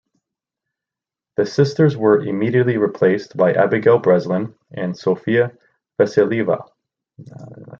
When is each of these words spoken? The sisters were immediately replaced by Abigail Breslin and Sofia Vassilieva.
The 1.37 1.45
sisters 1.45 1.95
were 1.95 2.23
immediately 2.25 2.77
replaced 2.77 3.37
by 3.37 3.53
Abigail 3.53 3.99
Breslin 3.99 4.55
and 4.71 4.97
Sofia 4.97 5.51
Vassilieva. 5.99 6.67